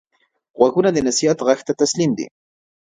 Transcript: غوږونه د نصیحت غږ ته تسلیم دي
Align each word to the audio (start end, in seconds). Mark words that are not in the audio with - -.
غوږونه 0.57 0.89
د 0.93 0.97
نصیحت 1.07 1.39
غږ 1.47 1.59
ته 1.67 1.73
تسلیم 1.81 2.11
دي 2.17 2.27